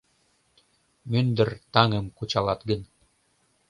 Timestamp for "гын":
2.69-2.81